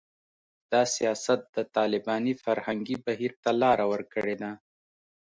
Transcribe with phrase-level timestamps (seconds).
[0.71, 4.51] دا سیاست د طالباني فرهنګي بهیر ته لاره ورکړې ده